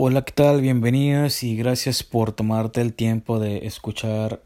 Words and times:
Hola, 0.00 0.22
¿qué 0.24 0.30
tal? 0.30 0.60
Bienvenidos 0.60 1.42
y 1.42 1.56
gracias 1.56 2.04
por 2.04 2.30
tomarte 2.30 2.80
el 2.80 2.94
tiempo 2.94 3.40
de 3.40 3.66
escuchar 3.66 4.40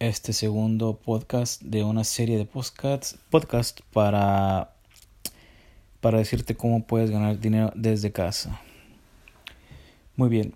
este 0.00 0.34
segundo 0.34 1.00
podcast 1.02 1.62
de 1.62 1.82
una 1.82 2.04
serie 2.04 2.36
de 2.36 2.44
podcasts 2.44 3.16
podcast 3.30 3.80
para, 3.94 4.74
para 6.02 6.18
decirte 6.18 6.56
cómo 6.56 6.86
puedes 6.86 7.10
ganar 7.10 7.40
dinero 7.40 7.72
desde 7.74 8.12
casa. 8.12 8.60
Muy 10.14 10.28
bien. 10.28 10.52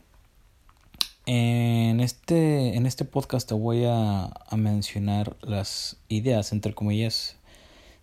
En 1.25 2.01
este, 2.01 2.77
en 2.77 2.85
este 2.85 3.07
podcast 3.07 3.49
te 3.49 3.55
voy 3.55 3.87
a, 3.87 4.25
a 4.25 4.57
mencionar 4.59 5.35
las 5.41 5.97
ideas, 6.09 6.53
entre 6.53 6.75
comillas, 6.75 7.39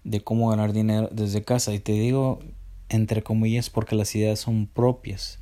de 0.04 0.22
cómo 0.22 0.50
ganar 0.50 0.74
dinero 0.74 1.10
desde 1.12 1.44
casa. 1.44 1.76
Y 1.76 1.80
te 1.80 1.92
digo 1.92 2.40
entre 2.90 3.22
comillas 3.22 3.70
porque 3.70 3.96
las 3.96 4.16
ideas 4.16 4.40
son 4.40 4.66
propias 4.66 5.38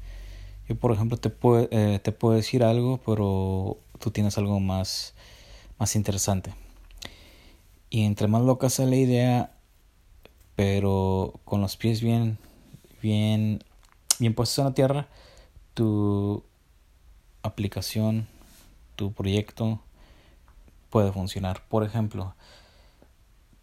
yo, 0.68 0.76
por 0.76 0.92
ejemplo, 0.92 1.18
te 1.18 1.30
puedo, 1.30 1.68
eh, 1.71 2.00
te 2.04 2.12
puedo 2.12 2.36
decir 2.36 2.64
algo, 2.64 3.00
pero 3.06 3.78
tú 4.00 4.12
tienes 4.12 4.38
algo 4.38 4.60
más, 4.60 5.14
más 5.80 5.96
interesante. 5.96 6.54
Y 7.90 8.04
entre 8.04 8.28
más 8.28 8.42
loca 8.42 8.70
sea 8.70 8.86
la 8.86 8.98
idea, 8.98 9.52
pero 10.56 11.40
con 11.46 11.62
los 11.62 11.78
pies 11.78 12.02
bien, 12.02 12.38
bien, 13.02 13.64
bien 14.20 14.34
puestos 14.34 14.60
en 14.60 14.66
la 14.66 14.74
tierra, 14.74 15.07
tu 15.74 16.43
aplicación, 17.43 18.28
tu 18.96 19.14
proyecto 19.14 19.79
puede 20.90 21.12
funcionar. 21.12 21.62
Por 21.70 21.84
ejemplo, 21.84 22.36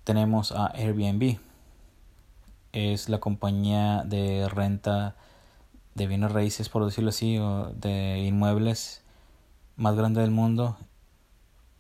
tenemos 0.05 0.52
a 0.52 0.69
Airbnb. 0.69 1.39
Es 2.73 3.09
la 3.09 3.21
compañía 3.21 4.05
de 4.05 4.49
renta 4.49 5.16
de 5.95 6.07
bienes 6.07 6.33
raíces, 6.33 6.69
por 6.69 6.84
decirlo 6.84 7.11
así, 7.11 7.39
o 7.39 7.71
de 7.75 8.19
inmuebles 8.19 9.02
más 9.77 9.96
grande 9.96 10.21
del 10.21 10.30
mundo 10.30 10.77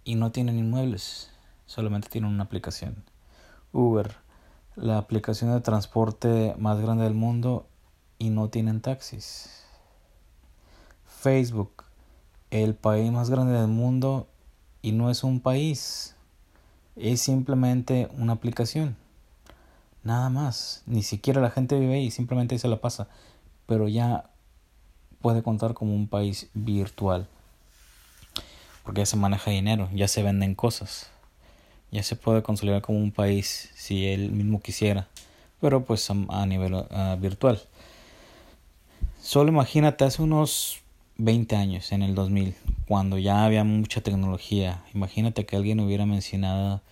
y 0.04 0.14
no 0.16 0.32
tienen 0.32 0.58
inmuebles, 0.58 1.30
solamente 1.66 2.08
tienen 2.08 2.30
una 2.30 2.44
aplicación. 2.44 3.04
Uber, 3.72 4.16
la 4.76 4.98
aplicación 4.98 5.52
de 5.52 5.60
transporte 5.60 6.54
más 6.58 6.80
grande 6.80 7.04
del 7.04 7.14
mundo 7.14 7.66
y 8.18 8.30
no 8.30 8.48
tienen 8.50 8.80
taxis. 8.80 9.64
Facebook, 11.06 11.84
el 12.50 12.74
país 12.74 13.10
más 13.10 13.30
grande 13.30 13.54
del 13.54 13.68
mundo 13.68 14.28
y 14.82 14.92
no 14.92 15.10
es 15.10 15.24
un 15.24 15.40
país, 15.40 16.14
es 16.96 17.20
simplemente 17.20 18.08
una 18.16 18.34
aplicación. 18.34 18.96
Nada 20.02 20.28
más, 20.28 20.82
ni 20.86 21.02
siquiera 21.02 21.40
la 21.40 21.50
gente 21.50 21.80
vive 21.80 21.94
ahí, 21.94 22.10
simplemente 22.10 22.58
se 22.58 22.68
la 22.68 22.80
pasa 22.80 23.08
pero 23.66 23.88
ya 23.88 24.30
puede 25.20 25.42
contar 25.42 25.74
como 25.74 25.94
un 25.94 26.08
país 26.08 26.48
virtual. 26.54 27.26
Porque 28.82 29.00
ya 29.00 29.06
se 29.06 29.16
maneja 29.16 29.50
dinero, 29.50 29.88
ya 29.94 30.08
se 30.08 30.22
venden 30.22 30.54
cosas. 30.54 31.10
Ya 31.90 32.02
se 32.02 32.16
puede 32.16 32.42
consolidar 32.42 32.82
como 32.82 32.98
un 32.98 33.12
país 33.12 33.70
si 33.74 34.06
él 34.06 34.32
mismo 34.32 34.60
quisiera, 34.60 35.08
pero 35.60 35.84
pues 35.84 36.10
a, 36.10 36.46
nivel 36.46 36.84
virtual. 37.20 37.62
Solo 39.22 39.50
imagínate 39.50 40.04
hace 40.04 40.20
unos 40.20 40.82
20 41.16 41.56
años, 41.56 41.92
en 41.92 42.02
el 42.02 42.14
2000, 42.14 42.54
cuando 42.86 43.16
ya 43.18 43.44
había 43.44 43.64
mucha 43.64 44.00
tecnología. 44.00 44.82
Imagínate 44.92 45.46
que 45.46 45.56
alguien 45.56 45.80
hubiera 45.80 46.04
mencionado 46.04 46.82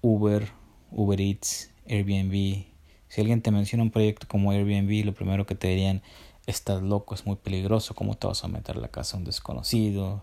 Uber, 0.00 0.48
Uber 0.90 1.20
Eats, 1.20 1.70
Airbnb, 1.86 2.64
si 3.08 3.20
alguien 3.20 3.42
te 3.42 3.50
menciona 3.50 3.82
un 3.82 3.90
proyecto 3.90 4.26
como 4.28 4.50
Airbnb, 4.50 5.04
lo 5.04 5.14
primero 5.14 5.46
que 5.46 5.54
te 5.54 5.68
dirían, 5.68 6.02
estás 6.46 6.82
loco, 6.82 7.14
es 7.14 7.26
muy 7.26 7.36
peligroso, 7.36 7.94
¿cómo 7.94 8.14
te 8.14 8.26
vas 8.26 8.44
a 8.44 8.48
meter 8.48 8.76
a 8.76 8.80
la 8.80 8.88
casa 8.88 9.16
de 9.16 9.20
un 9.20 9.24
desconocido? 9.24 10.22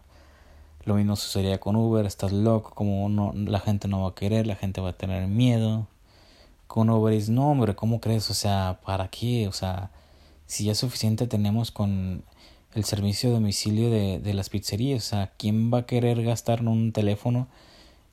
Lo 0.86 0.95
mismo 0.95 1.16
sucedería 1.16 1.59
con 1.59 1.75
Uber, 1.75 2.05
estás 2.05 2.31
loco, 2.31 2.71
como 2.76 3.10
no, 3.10 3.33
la 3.33 3.60
gente 3.60 3.87
no 3.87 4.04
va 4.04 4.10
a 4.10 4.15
querer, 4.15 4.45
la 4.48 4.55
gente 4.55 4.82
va 4.82 4.89
a 4.89 4.98
tener 4.98 5.27
miedo. 5.27 5.87
Con 6.67 6.89
Uber 6.89 7.14
es 7.14 7.30
no, 7.30 7.52
hombre, 7.52 7.76
¿cómo 7.76 7.99
crees? 7.99 8.30
O 8.30 8.33
sea, 8.36 8.80
¿para 8.86 9.08
qué? 9.10 9.48
O 9.48 9.52
sea, 9.52 9.92
si 10.45 10.65
ya 10.65 10.76
suficiente 10.76 11.27
tenemos 11.27 11.71
con 11.71 12.23
el 12.73 12.83
servicio 12.83 13.30
de 13.30 13.36
domicilio 13.36 13.89
de, 13.89 14.20
de 14.20 14.33
las 14.33 14.49
pizzerías, 14.49 15.05
o 15.05 15.10
sea, 15.10 15.33
¿quién 15.37 15.73
va 15.73 15.80
a 15.80 15.86
querer 15.86 16.23
gastar 16.23 16.60
en 16.60 16.67
un 16.67 16.92
teléfono, 16.92 17.48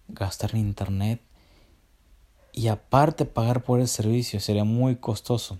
gastar 0.08 0.52
en 0.54 0.60
internet? 0.60 1.20
Y 2.52 2.68
aparte 2.68 3.24
pagar 3.24 3.62
por 3.62 3.80
el 3.80 3.88
servicio 3.88 4.40
sería 4.40 4.64
muy 4.64 4.96
costoso. 4.96 5.58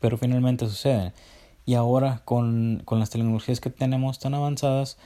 Pero 0.00 0.18
finalmente 0.18 0.66
sucede. 0.68 1.12
Y 1.64 1.74
ahora 1.74 2.22
con, 2.24 2.82
con 2.84 2.98
las 2.98 3.10
tecnologías 3.10 3.60
que 3.60 3.70
tenemos 3.70 4.18
tan 4.18 4.34
avanzadas 4.34 4.96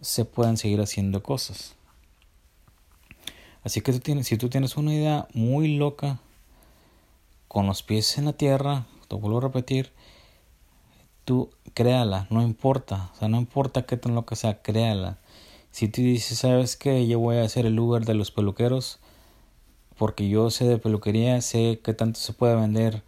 se 0.00 0.24
pueden 0.24 0.56
seguir 0.56 0.80
haciendo 0.80 1.22
cosas. 1.22 1.74
Así 3.62 3.80
que 3.80 3.92
tú 3.92 4.00
tienes, 4.00 4.26
si 4.26 4.38
tú 4.38 4.48
tienes 4.48 4.76
una 4.76 4.94
idea 4.94 5.28
muy 5.34 5.76
loca, 5.76 6.18
con 7.50 7.66
los 7.66 7.82
pies 7.82 8.16
en 8.16 8.26
la 8.26 8.32
tierra, 8.32 8.86
te 9.08 9.16
vuelvo 9.16 9.38
a 9.38 9.40
repetir, 9.40 9.90
tú 11.24 11.50
créala, 11.74 12.28
no 12.30 12.42
importa, 12.42 13.10
o 13.12 13.18
sea, 13.18 13.28
no 13.28 13.38
importa 13.38 13.86
qué 13.86 13.96
tan 13.96 14.14
loca 14.14 14.36
sea, 14.36 14.62
créala. 14.62 15.18
Si 15.72 15.88
tú 15.88 16.00
dices, 16.00 16.38
¿sabes 16.38 16.76
qué? 16.76 17.08
Yo 17.08 17.18
voy 17.18 17.38
a 17.38 17.42
hacer 17.42 17.66
el 17.66 17.76
Uber 17.78 18.04
de 18.04 18.14
los 18.14 18.30
peluqueros, 18.30 18.99
porque 20.00 20.30
yo 20.30 20.48
sé 20.48 20.66
de 20.66 20.78
peluquería, 20.78 21.42
sé 21.42 21.80
qué 21.84 21.92
tanto 21.92 22.18
se 22.20 22.32
puede 22.32 22.56
vender 22.56 23.02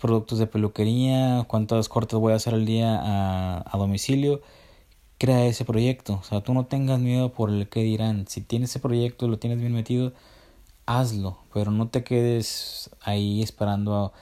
productos 0.00 0.40
de 0.40 0.48
peluquería, 0.48 1.44
cuántas 1.46 1.88
cortes 1.88 2.18
voy 2.18 2.32
a 2.32 2.36
hacer 2.36 2.52
al 2.54 2.66
día 2.66 2.98
a, 3.00 3.64
a 3.64 3.78
domicilio, 3.78 4.40
crea 5.18 5.46
ese 5.46 5.64
proyecto. 5.64 6.14
O 6.14 6.24
sea, 6.24 6.40
tú 6.40 6.52
no 6.52 6.66
tengas 6.66 6.98
miedo 6.98 7.32
por 7.32 7.50
el 7.50 7.68
que 7.68 7.84
dirán. 7.84 8.26
Si 8.26 8.40
tienes 8.40 8.70
ese 8.70 8.80
proyecto, 8.80 9.28
lo 9.28 9.38
tienes 9.38 9.60
bien 9.60 9.72
metido, 9.72 10.14
hazlo, 10.84 11.38
pero 11.54 11.70
no 11.70 11.90
te 11.90 12.02
quedes 12.02 12.90
ahí 13.02 13.40
esperando 13.40 14.12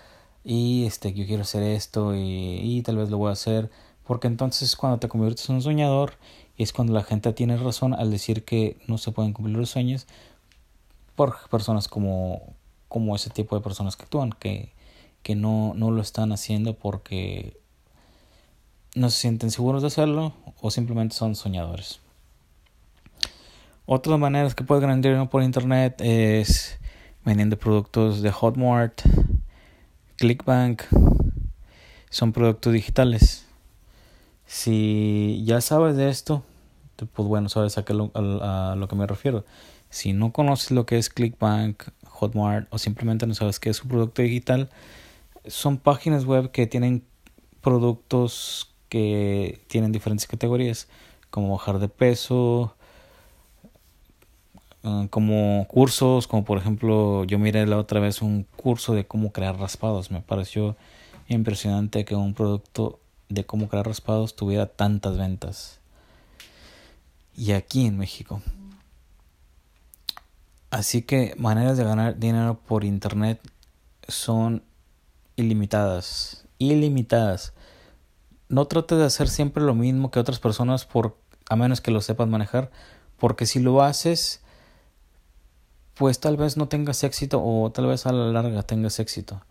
y 0.45 0.85
este 0.85 1.15
yo 1.15 1.25
quiero 1.25 1.45
hacer 1.45 1.63
esto 1.63 2.15
y, 2.15 2.21
y 2.61 2.83
tal 2.83 2.99
vez 2.99 3.09
lo 3.09 3.17
voy 3.17 3.31
a 3.31 3.33
hacer, 3.33 3.71
porque 4.07 4.27
entonces 4.27 4.77
cuando 4.77 4.99
te 4.99 5.09
conviertes 5.09 5.49
en 5.49 5.55
un 5.57 5.63
soñador 5.63 6.19
es 6.59 6.75
cuando 6.75 6.93
la 6.93 7.03
gente 7.03 7.33
tiene 7.33 7.57
razón 7.57 7.95
al 7.95 8.11
decir 8.11 8.45
que 8.45 8.77
no 8.89 8.99
se 8.99 9.11
pueden 9.11 9.33
cumplir 9.33 9.57
los 9.57 9.71
sueños 9.71 10.07
por 11.15 11.49
personas 11.49 11.89
como, 11.89 12.55
como 12.89 13.15
ese 13.17 13.31
tipo 13.31 13.57
de 13.57 13.63
personas 13.63 13.97
que 13.97 14.05
actúan, 14.05 14.31
que, 14.33 14.73
que 15.23 15.35
no, 15.35 15.73
no 15.75 15.91
lo 15.91 16.01
están 16.03 16.33
haciendo 16.33 16.75
porque 16.75 17.59
no 18.95 19.11
se 19.11 19.21
sienten 19.21 19.51
seguros 19.51 19.83
de 19.83 19.89
hacerlo 19.89 20.33
o 20.61 20.71
simplemente 20.71 21.15
son 21.15 21.35
soñadores. 21.35 22.01
Otras 23.87 24.19
maneras 24.19 24.55
que 24.55 24.65
puedes 24.65 24.81
ganar 24.81 24.97
dinero 25.01 25.29
por 25.29 25.43
internet 25.43 26.01
es 26.01 26.79
vendiendo 27.25 27.59
productos 27.59 28.23
de 28.23 28.31
Hotmart, 28.31 29.03
Clickbank, 30.17 30.83
son 32.11 32.33
productos 32.33 32.73
digitales. 32.73 33.47
Si 34.47 35.43
ya 35.45 35.61
sabes 35.61 35.97
de 35.97 36.09
esto, 36.09 36.43
pues 37.13 37.29
bueno, 37.29 37.49
sabes 37.49 37.77
a, 37.77 37.85
qué 37.85 37.93
a 37.93 38.75
lo 38.77 38.89
que 38.89 38.97
me 38.97 39.07
refiero. 39.07 39.45
Si 39.95 40.13
no 40.13 40.33
conoces 40.33 40.73
lo 40.73 40.87
que 40.87 40.99
es 40.99 41.09
Clickbank, 41.09 41.85
Hotmart 42.09 42.67
o 42.75 42.79
simplemente 42.79 43.29
no 43.29 43.35
sabes 43.35 43.61
qué 43.61 43.71
es 43.71 43.81
un 43.81 43.91
producto 43.91 44.23
digital, 44.23 44.69
son 45.47 45.79
páginas 45.79 46.25
web 46.25 46.51
que 46.51 46.67
tienen 46.67 47.05
productos 47.61 48.75
que 48.89 49.61
tienen 49.69 49.93
diferentes 49.93 50.27
categorías, 50.27 50.89
como 51.31 51.53
bajar 51.53 51.79
de 51.79 51.89
peso, 51.89 52.75
ah, 54.83 55.07
como 55.11 55.65
cursos, 55.69 56.27
como 56.27 56.45
por 56.45 56.59
ejemplo 56.59 57.23
yo 57.23 57.39
miré 57.39 57.65
la 57.65 57.79
otra 57.79 58.01
vez 58.01 58.21
un 58.21 58.49
curso 58.57 58.95
de 58.95 59.07
cómo 59.07 59.31
crear 59.31 59.61
raspados. 59.61 60.11
Me 60.11 60.23
pareció 60.23 60.77
impresionante 61.29 62.05
que 62.05 62.17
un 62.17 62.35
producto 62.35 62.99
de 63.29 63.47
cómo 63.47 63.69
crear 63.69 63.87
raspados 63.87 64.35
tuviera 64.35 64.67
tantas 64.67 65.17
ventas. 65.17 65.79
Y 67.37 67.53
aquí 67.53 67.87
en 67.87 67.97
México. 67.97 68.43
Así 70.75 71.03
que 71.03 71.37
maneras 71.39 71.77
de 71.77 71.85
ganar 71.85 72.19
dinero 72.19 72.59
por 72.67 72.83
internet 72.83 73.41
son 74.09 74.65
ilimitadas, 75.37 76.49
ilimitadas. 76.59 77.53
No 78.49 78.67
trates 78.67 78.99
de 78.99 79.05
hacer 79.05 79.29
siempre 79.29 79.63
lo 79.63 79.77
mismo 79.77 80.11
que 80.11 80.19
otras 80.19 80.41
personas 80.41 80.85
por 80.85 81.17
a 81.49 81.55
menos 81.55 81.81
que 81.81 81.93
lo 81.93 82.01
sepas 82.01 82.27
manejar, 82.27 82.73
porque 83.19 83.47
si 83.47 83.61
lo 83.61 83.83
haces 83.83 84.41
pues 85.95 86.19
tal 86.19 86.37
vez 86.37 86.57
no 86.57 86.67
tengas 86.67 87.05
éxito 87.05 87.41
o 87.41 87.71
tal 87.71 87.87
vez 87.87 88.05
a 88.07 88.13
la 88.13 88.33
larga 88.33 88.65
tengas 88.65 88.99
éxito. 88.99 89.45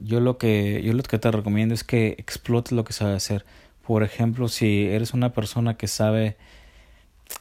Yo 0.00 0.20
lo 0.20 0.38
que 0.38 0.80
yo 0.82 0.94
lo 0.94 1.02
que 1.02 1.18
te 1.18 1.30
recomiendo 1.30 1.74
es 1.74 1.84
que 1.84 2.16
explotes 2.16 2.72
lo 2.72 2.84
que 2.84 2.94
sabes 2.94 3.16
hacer. 3.22 3.44
Por 3.86 4.02
ejemplo, 4.02 4.48
si 4.48 4.86
eres 4.86 5.12
una 5.12 5.34
persona 5.34 5.76
que 5.76 5.86
sabe 5.86 6.38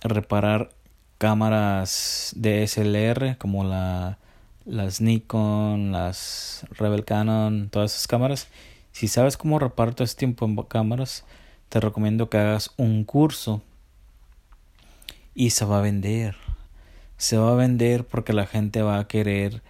reparar 0.01 0.75
cámaras 1.17 2.33
DSLR 2.35 3.37
como 3.37 3.63
la, 3.63 4.17
las 4.65 5.01
Nikon, 5.01 5.91
las 5.91 6.65
Rebel 6.71 7.05
Canon, 7.05 7.69
todas 7.69 7.93
esas 7.93 8.07
cámaras. 8.07 8.47
Si 8.91 9.07
sabes 9.07 9.37
cómo 9.37 9.59
reparar 9.59 9.93
todo 9.93 10.05
este 10.05 10.19
tiempo 10.19 10.45
en 10.45 10.55
cámaras, 10.55 11.25
te 11.69 11.79
recomiendo 11.79 12.29
que 12.29 12.37
hagas 12.37 12.71
un 12.77 13.03
curso 13.03 13.61
y 15.33 15.51
se 15.51 15.65
va 15.65 15.79
a 15.79 15.81
vender. 15.81 16.35
Se 17.17 17.37
va 17.37 17.51
a 17.51 17.55
vender 17.55 18.05
porque 18.05 18.33
la 18.33 18.45
gente 18.45 18.81
va 18.81 18.99
a 18.99 19.07
querer 19.07 19.61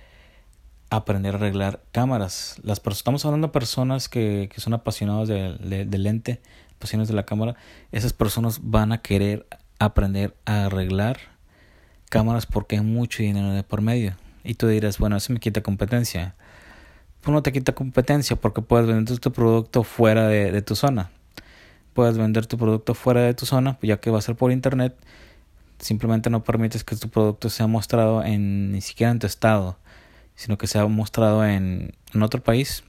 aprender 0.89 1.35
a 1.35 1.37
arreglar 1.37 1.81
cámaras. 1.91 2.57
Las 2.63 2.81
estamos 2.85 3.25
hablando 3.25 3.47
de 3.47 3.53
personas 3.53 4.07
que, 4.09 4.49
que 4.53 4.61
son 4.61 4.73
apasionados 4.73 5.27
del 5.27 5.89
de, 5.89 5.97
lente, 5.97 6.41
apasionados 6.77 7.09
de 7.09 7.15
la 7.15 7.25
cámara. 7.25 7.55
Esas 7.91 8.13
personas 8.13 8.59
van 8.63 8.91
a 8.91 9.01
querer 9.01 9.45
aprender 9.79 10.35
a 10.45 10.65
arreglar 10.65 11.34
cámaras 12.09 12.45
porque 12.45 12.77
hay 12.77 12.83
mucho 12.83 13.23
dinero 13.23 13.51
de 13.51 13.63
por 13.63 13.81
medio. 13.81 14.15
Y 14.43 14.53
tú 14.53 14.67
dirás, 14.67 14.99
bueno, 14.99 15.17
eso 15.17 15.33
me 15.33 15.39
quita 15.39 15.61
competencia. 15.61 16.35
Pues 17.21 17.33
no 17.33 17.41
te 17.41 17.51
quita 17.51 17.73
competencia 17.73 18.35
porque 18.35 18.61
puedes 18.61 18.87
vender 18.87 19.19
tu 19.19 19.31
producto 19.31 19.83
fuera 19.83 20.27
de, 20.27 20.61
tu 20.61 20.75
zona. 20.75 21.09
Puedes 21.93 22.17
vender 22.17 22.45
tu 22.45 22.57
producto 22.57 22.93
fuera 22.93 23.21
de 23.21 23.33
tu 23.33 23.45
zona, 23.45 23.79
ya 23.81 23.97
que 23.97 24.11
va 24.11 24.19
a 24.19 24.21
ser 24.21 24.35
por 24.35 24.51
internet. 24.51 24.95
Simplemente 25.79 26.29
no 26.29 26.43
permites 26.43 26.83
que 26.83 26.95
tu 26.95 27.09
producto 27.09 27.49
sea 27.49 27.67
mostrado 27.67 28.23
en 28.23 28.71
ni 28.71 28.81
siquiera 28.81 29.11
en 29.11 29.19
tu 29.19 29.27
estado, 29.27 29.77
sino 30.35 30.57
que 30.57 30.67
sea 30.67 30.85
mostrado 30.85 31.43
en, 31.45 31.95
en 32.13 32.21
otro 32.21 32.43
país. 32.43 32.83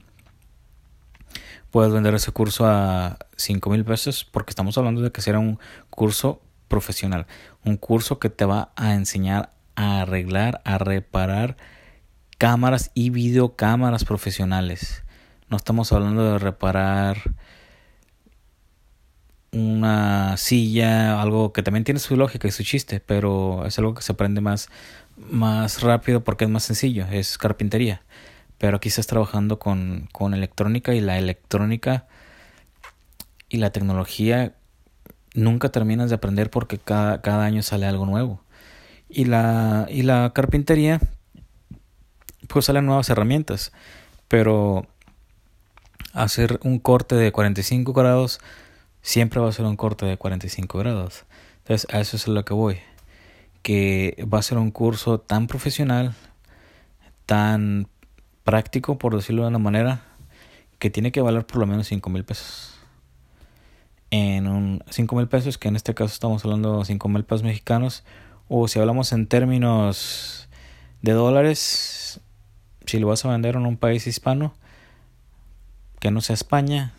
Puedes 1.71 1.91
vender 1.91 2.13
ese 2.13 2.31
curso 2.31 2.67
a 2.67 3.17
5 3.35 3.69
mil 3.71 3.83
pesos 3.83 4.23
porque 4.23 4.51
estamos 4.51 4.77
hablando 4.77 5.01
de 5.01 5.11
que 5.11 5.21
será 5.21 5.39
un 5.39 5.59
curso 5.89 6.41
profesional. 6.67 7.27
Un 7.63 7.77
curso 7.77 8.19
que 8.19 8.29
te 8.29 8.45
va 8.45 8.71
a 8.75 8.93
enseñar 8.93 9.51
a 9.75 10.01
arreglar, 10.01 10.61
a 10.65 10.77
reparar 10.77 11.57
cámaras 12.37 12.91
y 12.93 13.09
videocámaras 13.09 14.05
profesionales. 14.05 15.03
No 15.49 15.57
estamos 15.57 15.91
hablando 15.91 16.33
de 16.33 16.39
reparar 16.39 17.17
una 19.51 20.35
silla, 20.37 21.21
algo 21.21 21.53
que 21.53 21.63
también 21.63 21.83
tiene 21.83 21.99
su 21.99 22.15
lógica 22.17 22.47
y 22.47 22.51
su 22.51 22.63
chiste, 22.63 22.99
pero 22.99 23.65
es 23.65 23.77
algo 23.79 23.93
que 23.93 24.01
se 24.01 24.11
aprende 24.11 24.41
más, 24.41 24.69
más 25.15 25.81
rápido 25.81 26.23
porque 26.23 26.45
es 26.45 26.49
más 26.49 26.63
sencillo, 26.63 27.05
es 27.11 27.37
carpintería. 27.37 28.01
Pero 28.57 28.77
aquí 28.77 28.89
estás 28.89 29.07
trabajando 29.07 29.59
con, 29.59 30.09
con 30.11 30.33
electrónica 30.33 30.93
y 30.93 31.01
la 31.01 31.17
electrónica 31.17 32.07
y 33.49 33.57
la 33.57 33.71
tecnología 33.71 34.55
nunca 35.37 35.69
terminas 35.69 36.09
de 36.09 36.15
aprender 36.15 36.49
porque 36.49 36.79
cada, 36.79 37.21
cada 37.21 37.45
año 37.45 37.61
sale 37.61 37.85
algo 37.85 38.05
nuevo. 38.05 38.41
Y 39.07 39.25
la, 39.25 39.87
y 39.89 40.01
la 40.01 40.31
carpintería 40.33 40.99
pues 42.47 42.65
salen 42.65 42.85
nuevas 42.85 43.09
herramientas, 43.09 43.71
pero 44.27 44.87
hacer 46.13 46.59
un 46.63 46.79
corte 46.79 47.15
de 47.15 47.31
45 47.31 47.93
grados 47.93 48.39
siempre 49.01 49.39
va 49.39 49.49
a 49.49 49.51
ser 49.51 49.65
un 49.65 49.77
corte 49.77 50.05
de 50.05 50.17
45 50.17 50.79
grados. 50.79 51.25
Entonces 51.59 51.87
a 51.93 51.99
eso 51.99 52.17
es 52.17 52.27
a 52.27 52.31
lo 52.31 52.43
que 52.43 52.53
voy, 52.53 52.79
que 53.61 54.25
va 54.33 54.39
a 54.39 54.43
ser 54.43 54.57
un 54.57 54.71
curso 54.71 55.19
tan 55.19 55.47
profesional, 55.47 56.15
tan 57.25 57.87
práctico, 58.43 58.97
por 58.97 59.15
decirlo 59.15 59.43
de 59.43 59.49
una 59.49 59.59
manera, 59.59 60.01
que 60.79 60.89
tiene 60.89 61.11
que 61.11 61.21
valer 61.21 61.45
por 61.45 61.57
lo 61.57 61.67
menos 61.67 61.87
5 61.87 62.09
mil 62.09 62.23
pesos. 62.23 62.76
En 64.09 64.47
un 64.47 64.83
5 64.89 65.15
mil 65.15 65.27
pesos, 65.27 65.57
que 65.57 65.67
en 65.67 65.75
este 65.75 65.93
caso 65.93 66.13
estamos 66.13 66.43
hablando 66.45 66.79
de 66.79 66.85
5 66.85 67.09
mil 67.09 67.23
pesos 67.23 67.43
mexicanos, 67.43 68.03
o 68.47 68.67
si 68.67 68.79
hablamos 68.79 69.11
en 69.11 69.27
términos 69.27 70.47
de 71.01 71.11
dólares, 71.11 72.21
si 72.85 72.99
lo 72.99 73.07
vas 73.07 73.25
a 73.25 73.29
vender 73.29 73.55
en 73.55 73.65
un 73.65 73.77
país 73.77 74.07
hispano 74.07 74.53
que 75.99 76.11
no 76.11 76.21
sea 76.21 76.35
España, 76.35 76.93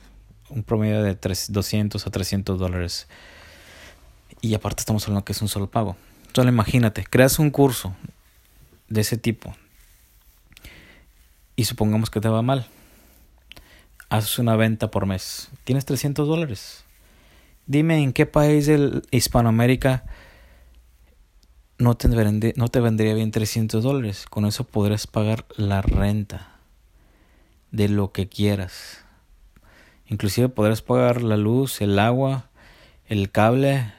un 0.51 0.63
promedio 0.63 1.03
de 1.03 1.17
200 1.49 2.07
a 2.07 2.11
300 2.11 2.59
dólares. 2.59 3.09
Y 4.41 4.55
aparte 4.55 4.81
estamos 4.81 5.05
hablando 5.05 5.25
que 5.25 5.33
es 5.33 5.43
un 5.43 5.49
solo 5.49 5.71
pago. 5.71 5.97
Solo 6.35 6.51
imagínate, 6.51 7.05
creas 7.05 7.39
un 7.39 7.51
curso 7.51 7.95
de 8.89 9.01
ese 9.01 9.17
tipo 9.17 9.55
y 11.57 11.65
supongamos 11.65 12.11
que 12.11 12.21
te 12.21 12.29
va 12.29 12.43
mal. 12.43 12.67
Haces 14.11 14.39
una 14.39 14.57
venta 14.57 14.91
por 14.91 15.07
mes. 15.07 15.49
Tienes 15.65 15.85
300 15.85 16.27
dólares. 16.27 16.85
Dime 17.69 18.03
en 18.03 18.15
qué 18.15 18.25
país 18.25 18.65
de 18.65 19.03
Hispanoamérica 19.11 20.05
no 21.77 21.99
te, 21.99 22.09
vendría, 22.09 23.15
bien 23.15 23.31
300 23.31 23.85
dólares. 23.85 24.25
Con 24.25 24.47
eso 24.47 24.65
podrás 24.65 25.07
pagar 25.07 25.45
la 25.55 25.83
renta 25.83 26.57
de 27.71 27.91
lo 27.91 28.11
que 28.11 28.27
quieras. 28.27 29.05
Inclusive 30.07 30.49
podrás 30.49 30.81
pagar 30.81 31.23
la 31.23 31.37
luz, 31.37 31.83
el 31.83 31.99
agua, 31.99 32.49
el 33.07 33.31
cable. 33.31 33.93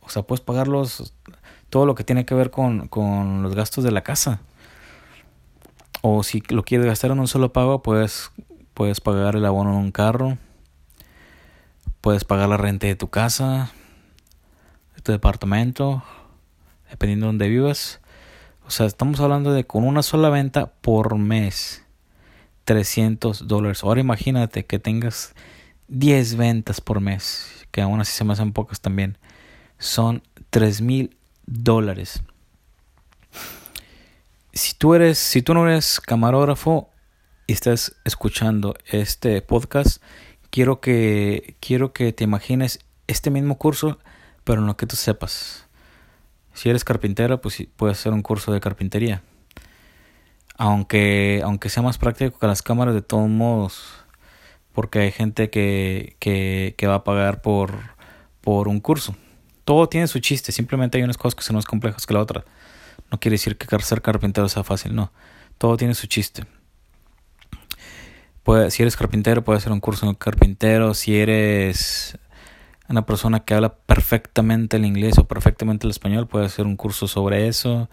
O 0.00 0.08
sea, 0.08 0.22
puedes 0.22 0.40
pagar 0.40 0.68
todo 1.68 1.86
lo 1.86 1.96
que 1.96 2.04
tiene 2.04 2.24
que 2.24 2.36
ver 2.36 2.52
con, 2.52 2.86
con 2.86 3.42
los 3.42 3.56
gastos 3.56 3.82
de 3.82 3.90
la 3.90 4.02
casa. 4.02 4.40
O 6.02 6.22
si 6.22 6.40
lo 6.50 6.62
quieres 6.62 6.86
gastar 6.86 7.10
en 7.10 7.18
un 7.18 7.26
solo 7.26 7.52
pago, 7.52 7.82
puedes, 7.82 8.30
puedes 8.74 9.00
pagar 9.00 9.34
el 9.34 9.44
abono 9.44 9.72
en 9.72 9.78
un 9.78 9.90
carro. 9.90 10.38
Puedes 12.06 12.22
pagar 12.22 12.48
la 12.48 12.56
renta 12.56 12.86
de 12.86 12.94
tu 12.94 13.08
casa, 13.08 13.72
de 14.94 15.02
tu 15.02 15.10
departamento, 15.10 16.04
dependiendo 16.88 17.26
de 17.26 17.30
donde 17.30 17.48
vivas. 17.48 17.98
O 18.64 18.70
sea, 18.70 18.86
estamos 18.86 19.18
hablando 19.18 19.52
de 19.52 19.66
con 19.66 19.82
una 19.82 20.04
sola 20.04 20.30
venta 20.30 20.66
por 20.66 21.18
mes. 21.18 21.84
300 22.64 23.48
dólares. 23.48 23.82
Ahora 23.82 23.98
imagínate 23.98 24.64
que 24.64 24.78
tengas 24.78 25.34
10 25.88 26.36
ventas 26.36 26.80
por 26.80 27.00
mes, 27.00 27.66
que 27.72 27.82
aún 27.82 28.00
así 28.00 28.12
se 28.12 28.22
me 28.22 28.34
hacen 28.34 28.52
pocas 28.52 28.80
también. 28.80 29.18
Son 29.78 30.22
3 30.50 30.82
mil 30.82 31.16
dólares. 31.44 32.22
Si 34.52 34.74
tú 34.74 34.94
eres, 34.94 35.18
si 35.18 35.42
tú 35.42 35.54
no 35.54 35.68
eres 35.68 35.98
camarógrafo 35.98 36.88
y 37.48 37.52
estás 37.52 37.96
escuchando 38.04 38.76
este 38.92 39.42
podcast, 39.42 40.00
quiero 40.56 40.80
que, 40.80 41.54
quiero 41.60 41.92
que 41.92 42.14
te 42.14 42.24
imagines 42.24 42.78
este 43.08 43.30
mismo 43.30 43.58
curso, 43.58 43.98
pero 44.42 44.62
en 44.62 44.66
lo 44.66 44.78
que 44.78 44.86
tú 44.86 44.96
sepas. 44.96 45.66
Si 46.54 46.70
eres 46.70 46.82
carpintero, 46.82 47.42
pues 47.42 47.62
puedes 47.76 47.98
hacer 47.98 48.14
un 48.14 48.22
curso 48.22 48.54
de 48.54 48.60
carpintería 48.60 49.22
aunque, 50.56 51.42
aunque 51.44 51.68
sea 51.68 51.82
más 51.82 51.98
práctico 51.98 52.38
que 52.38 52.46
las 52.46 52.62
cámaras 52.62 52.94
de 52.94 53.02
todos 53.02 53.28
modos, 53.28 53.84
porque 54.72 55.00
hay 55.00 55.12
gente 55.12 55.50
que, 55.50 56.16
que, 56.20 56.74
que 56.78 56.86
va 56.86 56.94
a 56.94 57.04
pagar 57.04 57.42
por, 57.42 57.74
por 58.40 58.68
un 58.68 58.80
curso. 58.80 59.14
Todo 59.66 59.90
tiene 59.90 60.06
su 60.06 60.20
chiste, 60.20 60.52
simplemente 60.52 60.96
hay 60.96 61.04
unas 61.04 61.18
cosas 61.18 61.34
que 61.34 61.42
son 61.42 61.56
más 61.56 61.66
complejas 61.66 62.06
que 62.06 62.14
la 62.14 62.20
otra. 62.20 62.46
No 63.12 63.20
quiere 63.20 63.34
decir 63.34 63.58
que 63.58 63.66
ser 63.80 64.00
carpintero 64.00 64.48
sea 64.48 64.64
fácil, 64.64 64.94
no. 64.94 65.12
Todo 65.58 65.76
tiene 65.76 65.92
su 65.94 66.06
chiste. 66.06 66.44
Puede, 68.46 68.70
si 68.70 68.82
eres 68.84 68.96
carpintero, 68.96 69.42
puedes 69.42 69.64
hacer 69.64 69.72
un 69.72 69.80
curso 69.80 70.06
de 70.06 70.14
carpintero. 70.14 70.94
Si 70.94 71.18
eres 71.18 72.16
una 72.88 73.04
persona 73.04 73.40
que 73.40 73.54
habla 73.54 73.74
perfectamente 73.74 74.76
el 74.76 74.84
inglés 74.84 75.18
o 75.18 75.24
perfectamente 75.26 75.84
el 75.84 75.90
español, 75.90 76.28
puedes 76.28 76.52
hacer 76.52 76.64
un 76.64 76.76
curso 76.76 77.08
sobre 77.08 77.48
eso. 77.48 77.90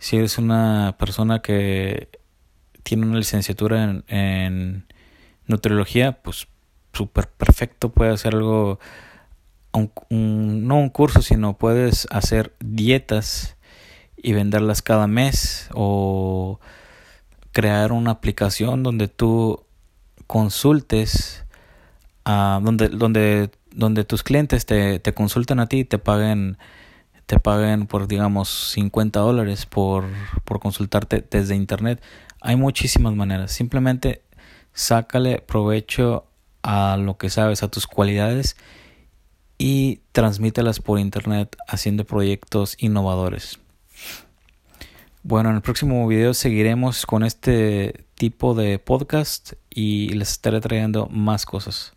Si 0.00 0.16
eres 0.16 0.38
una 0.38 0.96
persona 0.98 1.40
que 1.40 2.08
tiene 2.82 3.06
una 3.06 3.18
licenciatura 3.18 3.84
en, 3.84 4.04
en 4.08 4.86
nutriología, 5.46 6.20
pues 6.20 6.48
súper 6.92 7.28
perfecto, 7.28 7.90
puede 7.90 8.10
hacer 8.10 8.34
algo, 8.34 8.80
un, 9.70 10.66
no 10.66 10.80
un 10.80 10.88
curso, 10.88 11.22
sino 11.22 11.58
puedes 11.58 12.08
hacer 12.10 12.56
dietas 12.58 13.56
y 14.16 14.32
venderlas 14.32 14.82
cada 14.82 15.06
mes 15.06 15.68
o 15.74 16.58
crear 17.52 17.92
una 17.92 18.10
aplicación 18.10 18.82
donde 18.82 19.06
tú 19.06 19.65
consultes 20.26 21.44
a 22.24 22.60
donde 22.62 22.88
donde 22.88 23.50
donde 23.70 24.04
tus 24.04 24.22
clientes 24.22 24.66
te, 24.66 24.98
te 24.98 25.12
consulten 25.12 25.60
a 25.60 25.68
ti 25.68 25.80
y 25.80 25.84
te 25.84 25.98
paguen 25.98 26.58
te 27.26 27.40
paguen 27.40 27.86
por 27.86 28.08
digamos 28.08 28.48
50 28.72 29.20
dólares 29.20 29.66
por, 29.66 30.04
por 30.44 30.60
consultarte 30.60 31.24
desde 31.28 31.56
internet. 31.56 32.00
Hay 32.40 32.56
muchísimas 32.56 33.14
maneras. 33.14 33.52
Simplemente 33.52 34.22
sácale 34.72 35.40
provecho 35.40 36.26
a 36.62 36.96
lo 36.96 37.18
que 37.18 37.30
sabes, 37.30 37.62
a 37.62 37.68
tus 37.68 37.86
cualidades 37.86 38.56
y 39.58 40.00
transmítelas 40.12 40.80
por 40.80 40.98
internet 40.98 41.56
haciendo 41.66 42.04
proyectos 42.04 42.76
innovadores. 42.78 43.58
Bueno, 45.22 45.50
en 45.50 45.56
el 45.56 45.62
próximo 45.62 46.06
video 46.06 46.34
seguiremos 46.34 47.06
con 47.06 47.24
este 47.24 48.05
tipo 48.16 48.54
de 48.54 48.78
podcast 48.78 49.52
y 49.70 50.08
les 50.10 50.30
estaré 50.32 50.60
trayendo 50.60 51.06
más 51.06 51.46
cosas. 51.46 51.95